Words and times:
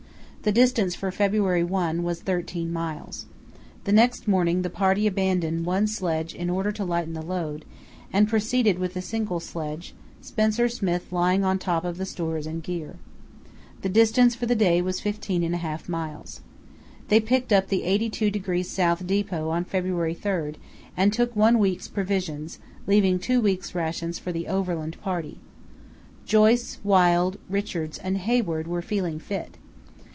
The 0.43 0.51
distance 0.51 0.95
for 0.95 1.11
February 1.11 1.63
1 1.63 2.01
was 2.01 2.21
13 2.23 2.73
miles. 2.73 3.27
The 3.83 3.91
next 3.91 4.27
morning 4.27 4.63
the 4.63 4.71
party 4.71 5.05
abandoned 5.05 5.67
one 5.67 5.85
sledge 5.85 6.33
in 6.33 6.49
order 6.49 6.71
to 6.71 6.83
lighten 6.83 7.13
the 7.13 7.21
load, 7.21 7.63
and 8.11 8.27
proceeded 8.27 8.79
with 8.79 8.95
a 8.95 9.03
single 9.03 9.39
sledge, 9.39 9.93
Spencer 10.19 10.67
Smith 10.67 11.11
lying 11.11 11.43
on 11.43 11.59
top 11.59 11.85
of 11.85 11.97
the 11.99 12.07
stores 12.07 12.47
and 12.47 12.63
gear. 12.63 12.95
The 13.83 13.89
distance 13.89 14.33
for 14.33 14.47
the 14.47 14.55
day 14.55 14.81
was 14.81 14.99
15½ 14.99 15.87
miles. 15.87 16.41
They 17.09 17.19
picked 17.19 17.53
up 17.53 17.67
the 17.67 17.83
82° 17.83 18.79
S. 18.79 18.99
depot 19.01 19.51
on 19.51 19.63
February 19.63 20.15
3, 20.15 20.53
and 20.97 21.13
took 21.13 21.35
one 21.35 21.59
week's 21.59 21.87
provisions, 21.87 22.57
leaving 22.87 23.19
two 23.19 23.41
weeks' 23.41 23.75
rations 23.75 24.17
for 24.17 24.31
the 24.31 24.47
overland 24.47 24.99
party. 25.01 25.37
Joyce, 26.25 26.79
Wild, 26.83 27.37
Richards, 27.47 27.99
and 27.99 28.17
Hayward 28.17 28.65
were 28.67 28.81
feeling 28.81 29.19
fit. 29.19 29.57